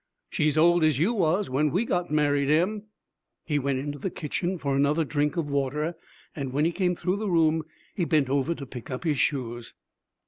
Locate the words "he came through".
6.65-7.17